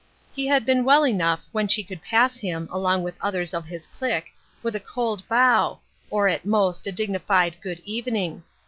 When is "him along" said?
2.39-3.03